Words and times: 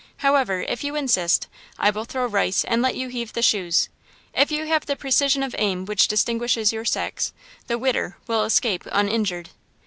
However, 0.25 0.61
if 0.61 0.83
you 0.83 0.95
insist, 0.95 1.45
I 1.77 1.91
will 1.91 2.05
throw 2.05 2.23
the 2.23 2.29
rice 2.29 2.63
and 2.63 2.81
let 2.81 2.95
you 2.95 3.09
heave 3.09 3.33
the 3.33 3.43
shoes. 3.43 3.87
If 4.33 4.51
you 4.51 4.65
have 4.65 4.87
the 4.87 4.95
precision 4.95 5.43
of 5.43 5.53
aim 5.59 5.85
which 5.85 6.07
distinguishes 6.07 6.73
your 6.73 6.85
sex, 6.85 7.33
the 7.67 7.77
'Widder' 7.77 8.17
will 8.25 8.43
escape 8.43 8.87
uninjured." 8.91 9.51